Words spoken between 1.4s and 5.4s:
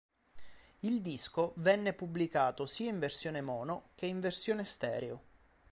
venne pubblicato sia in versione mono che in versione stereo.